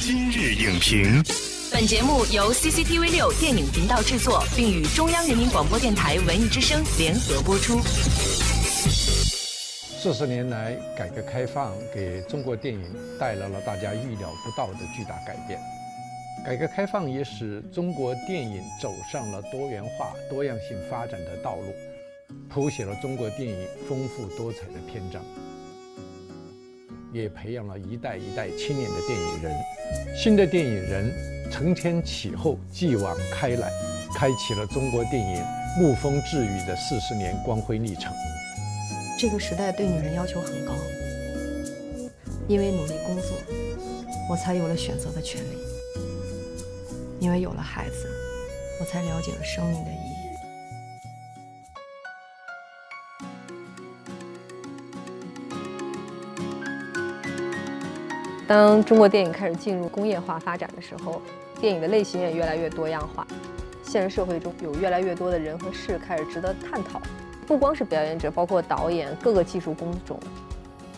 [0.00, 1.22] 今日影评，
[1.72, 7.80] 本节目由 CCTV 六电影频道制作，并与中央人民广播电台文艺之声联合播出。
[9.98, 12.82] 四十年来，改革开放给中国电影
[13.18, 15.58] 带来了大家预料不到的巨大改变。
[16.44, 21.74] 改革开放也使中国电影走上了多元化、多样性发展的道路，
[22.48, 25.24] 谱写了中国电影丰富多彩的篇章。
[27.16, 29.56] 也培养了一代一代青年的电影人，
[30.14, 31.10] 新的电影人
[31.50, 33.70] 承前启后，继往开来，
[34.14, 35.42] 开启了中国电影
[35.80, 38.12] 沐风栉雨的四十年光辉历程。
[39.18, 40.74] 这个时代对女人要求很高，
[42.48, 43.30] 因为努力工作，
[44.28, 45.56] 我才有了选择的权利；
[47.18, 48.10] 因为有了孩子，
[48.78, 50.15] 我才了解了生命的意义。
[58.46, 61.20] 当中国电影开始进入工业化发展的时候，
[61.60, 63.26] 电影的类型也越来越多样化。
[63.82, 67.00] 现实社会中有越来越多的人和事开始值得探讨，
[67.46, 70.18] 不光是表演者，包括导演，各个技术工种，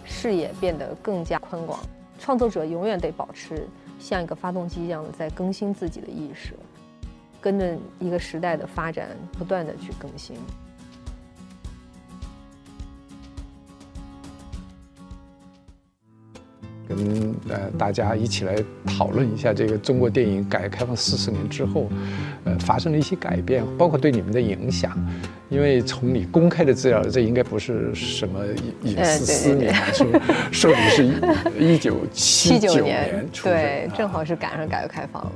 [0.04, 1.80] 视野变得更加宽广。
[2.19, 3.66] 创作者永远得保持
[3.98, 6.54] 像一个发动机一样的在更新自己的意识，
[7.41, 10.36] 跟着一个时代的发展，不断的去更新。
[16.98, 21.88] 跟呃大家一起来讨论一下这个中国电影改革开放四十年之后，
[22.44, 24.92] 呃发生了一些改变，包括对你们的影响。
[25.48, 28.44] 因为从你公开的资料，这应该不是什么
[28.82, 30.06] 隐私私密，说
[30.52, 31.04] 说你是
[31.58, 35.32] 一一九七九年对，正好是赶上改革开放了。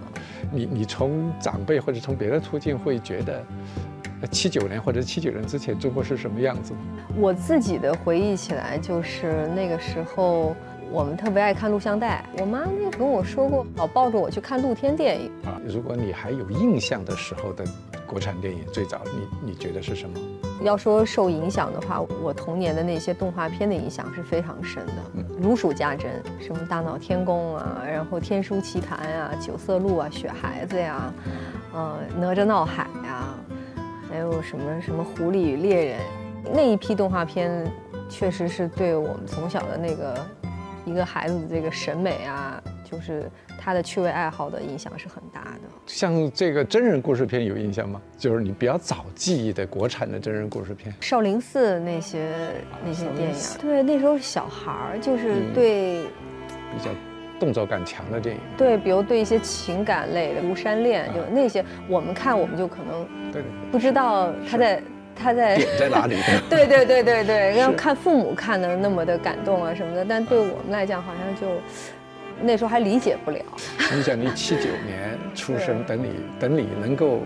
[0.53, 3.43] 你你从长辈或者从别的途径会觉得，
[4.31, 6.79] 七九年或者七九年之前中国是什么样子吗？
[7.17, 10.55] 我自己的回忆起来，就是那个时候。
[10.93, 15.59] 我们特别爱看录像带，我妈那跟我说过，老抱着我去看露天电影啊。
[15.67, 17.65] 如果你还有印象的时候的
[18.07, 20.21] 国产电影，最早你你觉得是什么？
[20.63, 24.93] 要说受影响的话，我童年的那些动画片的影响是非常深的，
[25.41, 31.11] 如数家珍，什么大闹天宫啊，然后天书奇谭啊，九色鹿啊，雪孩子呀，
[31.73, 33.35] 呃，哪吒闹海呀，
[34.11, 35.99] 还有什么什么狐狸与猎人，
[36.53, 37.67] 那一批动画片
[38.11, 40.15] 确实是对我们从小的那个。
[40.85, 45.61] 一个孩子的这个审美啊，就是他的趣味爱好的影响是很大的。
[45.87, 48.01] 像这个真人故事片有印象吗？
[48.19, 52.33] 就是你比较早记忆的国产的真人故事片，少林寺那些
[52.85, 53.37] 那些电影。
[53.61, 56.03] 对，那时候是小孩儿，就是对
[56.73, 56.91] 比较
[57.39, 58.41] 动作感强的电影。
[58.57, 64.83] 对，比如对一些情感类的《庐山恋》，就那些我们看我们就可能对不知道他在。
[65.15, 66.17] 他在点在哪里？
[66.49, 71.61] 对对对对对，要看父母看的那么的感动啊什么的，但对我们来讲好像就
[72.41, 73.41] 那时候还理解不了。
[73.95, 77.21] 你想，你七九年出生，等你等你能够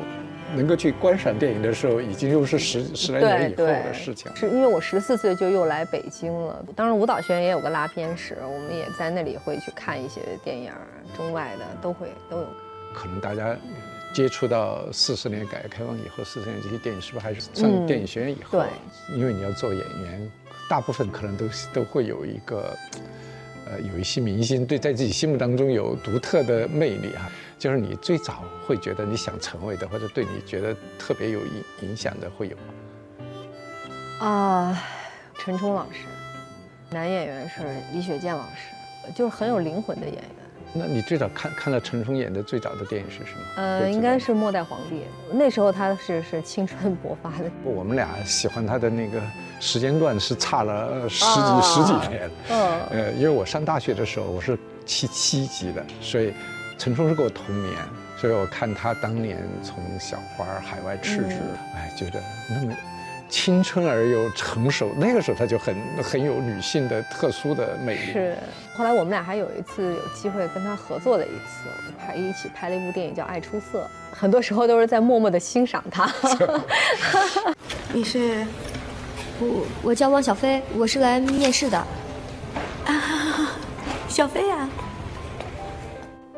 [0.54, 4.30] 能够去观赏电影的时候，已经又是十十来年以后的事情。
[4.36, 10.70] 是因为我十四岁就又来北京了，当然舞蹈学院也有个拉片室，我们也在那里会去看一些电影，
[11.16, 12.46] 中外的都会都有。
[12.96, 13.54] 可能大家。
[14.14, 18.58] 接触到四十年改革开放以后，四十年这些电影是不是还是上电影学院以后？
[18.58, 18.66] 对，
[19.14, 20.32] 因为你要做演员，
[20.70, 22.74] 大部分可能都都会有一个，
[23.66, 27.30] 呃，有一些明星对在自己心目当中有独特的魅力啊。
[27.58, 34.26] 就是你最早会觉得你想成为的，或者对你觉得特别有影影响的会有吗？
[34.26, 34.82] 啊，
[35.38, 35.98] 陈冲老师，
[36.88, 37.60] 男演员是
[37.92, 40.35] 李雪健老师，就是很有灵魂的演员。
[40.78, 43.40] 那你最早看看到陈冲演的最早的电影是什么？
[43.56, 44.96] 呃，应该是《末代皇帝》。
[45.32, 47.50] 那时候他是是青春勃发的。
[47.64, 49.20] 我们俩喜欢他的那个
[49.60, 52.30] 时间段是差了十几十几年。
[52.50, 52.80] 嗯。
[52.90, 56.32] 呃，因为我上大学的时候我是七七级的，所以
[56.78, 57.74] 陈冲是跟我同年，
[58.18, 61.38] 所以我看他当年从小花海外赤子，
[61.74, 62.74] 哎，觉得那么。
[63.28, 68.12] 青春而又成熟，那个时候她就很很有女性的特殊的魅力。
[68.12, 68.36] 是，
[68.74, 71.68] 后来我们俩还有一次有机会跟她合作了一次，
[71.98, 76.10] 还一起拍了一部电影叫《爱出色》，很多时候都是在默默的欣赏她。
[77.92, 78.46] 你是？
[79.38, 81.76] 我我叫汪小菲，我是来面试的。
[82.86, 83.52] 啊，
[84.08, 84.68] 小菲呀。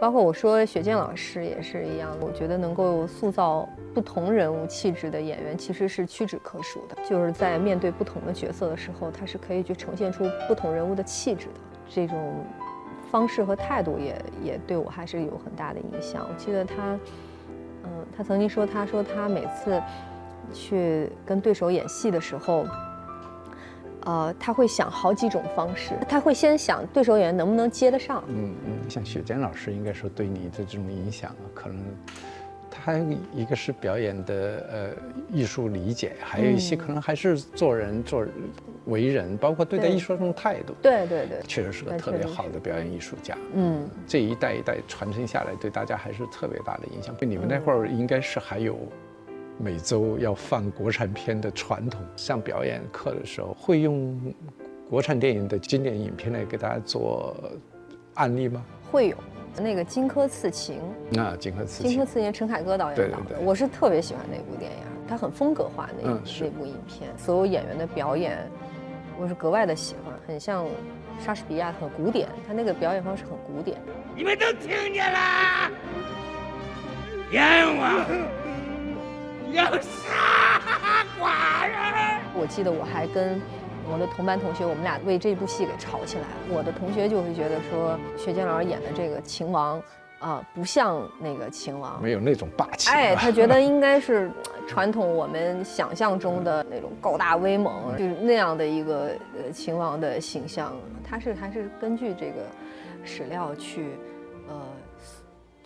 [0.01, 6.97] 包括我说雪健老师也是一样，我觉得能够塑造不同人物气质的演员其实是屈指可数的。
[7.05, 11.55] 就是在面对不同的角色的时候，他是可以去呈现出不同人物的气质的。
[11.89, 12.45] 这种
[13.11, 16.27] 方式和态度也也对我还是有很大的影响。
[16.29, 16.99] 我记得他，
[17.85, 19.83] 嗯，他曾经说，他说他每次
[20.53, 22.67] 去跟对手演戏的时候，
[24.09, 28.25] 呃，他会想好几种方式，他会先想对手演员能不能接得上。
[28.29, 31.79] 嗯嗯，像雪娟老师应该说对你的这种影响啊，可能
[32.71, 32.99] 他
[33.35, 34.91] 一个是表演的呃
[35.31, 38.25] 艺术理解，还有一些可能还是做人做
[38.87, 40.73] 为人，包括对待艺术这种态度。
[40.81, 43.37] 对对对，确实是个特别好的表演艺术家。
[43.53, 47.15] 嗯，这一代一代传承下来，对大家还是特别大的影响。
[47.21, 48.79] 你们那会儿应该是还有
[49.61, 54.17] 每周要放国产片的传统，上表演课的时候会用
[54.89, 57.35] 国产电影的经典影片来给大家做
[58.15, 58.65] 案例吗？
[58.91, 59.17] 会有
[59.57, 60.81] 那个《荆轲刺秦》，
[61.21, 64.79] 啊，荆轲刺秦荆轲刺秦陈凯歌导演对对导的，对我是特别喜欢那部电影，
[65.09, 68.39] 它很风格化那、那部影片，所有演员的表演，
[69.19, 70.65] 我是格外的喜欢，很像
[71.19, 73.77] 莎士比亚，很古典，他那个表演方式很古典。
[74.15, 75.19] 你们都听见了？
[77.33, 78.07] 阎王
[79.59, 82.21] 要杀寡人！
[82.33, 83.41] 我记得我还跟
[83.91, 86.25] 我的同班同学，我们俩为这部戏给吵起来。
[86.49, 89.83] 我的同学就会觉得说，薛坚老师演的这个秦王
[90.21, 92.01] 啊、不像那个秦王。
[92.01, 92.89] 没有那种霸气。
[92.91, 94.31] 哎，他觉得应该是
[94.69, 100.73] 传统我们想象中的那种高大威猛，就是那样的一个呃秦王的形象。
[101.09, 102.43] 他是还是根据这个
[103.05, 104.18] 史料去，呃，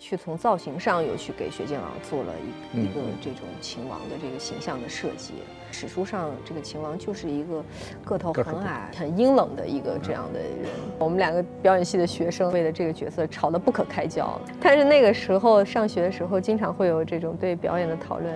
[0.03, 2.33] 去从造型上有去给薛建老做了
[2.73, 5.35] 一一个这种秦王的这个形象的设计。
[5.71, 7.63] 史书上这个秦王就是一个
[8.03, 10.69] 个头很矮、很阴冷的一个这样的人。
[10.99, 18.35] 我们两个表演系的学生为了这个角色吵得不可开交，但是那个时候上学的时候，经常会有这种对表演的讨论，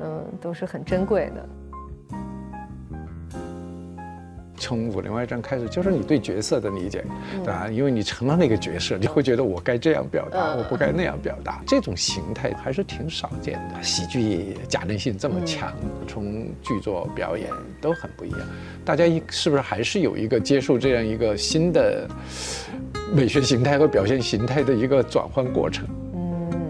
[0.00, 1.46] 嗯，都是很珍贵的。
[4.64, 7.68] 从《武林外传》开始，就是你对角色的理解，嗯对吧？
[7.70, 11.62] 因为你成了那个角色，你会觉得我该这样表达，嗯我不该那样表达。
[11.66, 13.82] 这种形态还是挺少见的。
[13.82, 18.40] 喜剧假定性这么强，嗯从剧作表演都很不一样。
[18.86, 22.08] 大家一是不是还是有一个接受这样一个新的
[23.12, 25.86] 美学形态和表现形态的一个转换过程？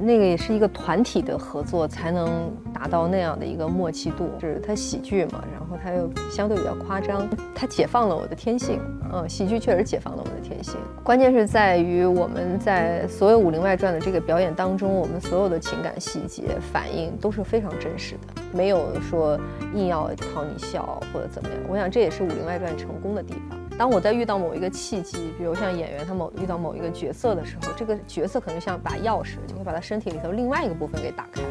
[0.04, 4.30] 嗯，那个也是一个团体的合作才能达到那样的一个默契度。
[4.38, 8.78] 就是它喜剧嘛，然后它又相对比较夸张，它解放了我的天性。
[9.12, 10.74] 嗯，喜剧确实解放了我的天性。
[11.02, 16.42] 关键是在于我们在所有《武林外传》的这个表演当中，我们所有的情感细节
[16.72, 19.38] 反应都是非常真实的，没有说
[19.74, 21.58] 硬要讨你笑或者怎么样。
[21.68, 23.58] 我想这也是《武林外传》成功的地方。
[23.76, 31.48] 当我在遇到某一个契机，比如像演员他某遇到某一个角色的时候，这个角色可能像把钥匙，就会把他身体里头另外一个部分给打开了。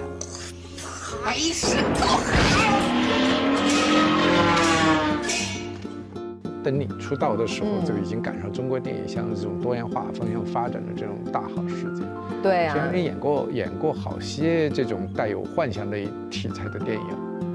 [1.21, 1.83] 还是狗！
[6.63, 12.03] 等你出道的时候，嗯就已经赶上中国电影向这种多元化方向发展的这种大好时机。
[12.41, 15.97] 对啊虽，然你演过演过好些这种带有幻想的
[16.31, 17.07] 题材的电影，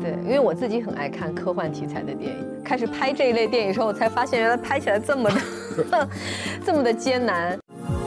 [0.09, 6.09] 对，因为我自己很爱看科幻题材的电影，开始拍这一类电影的时候，我才发现原来拍起来这么的
[6.65, 7.59] 这么的艰难。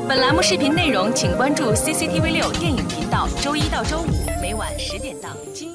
[0.07, 5.70] 本栏目视频内容，请关注 CCTV 六电影频道，周一到周五每晚十点档《今